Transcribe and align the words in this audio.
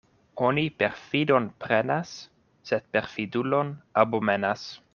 Oni 0.45 0.61
perfidon 0.83 1.45
prenas, 1.65 2.15
sed 2.71 2.89
perfidulon 2.97 3.71
abomenas. 4.05 4.65